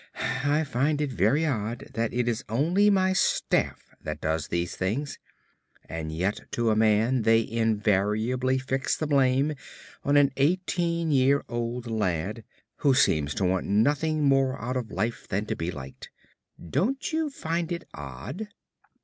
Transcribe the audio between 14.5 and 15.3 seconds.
out of life